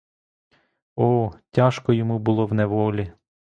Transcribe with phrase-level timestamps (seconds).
[0.95, 3.11] О, тяжко йому було в неволі!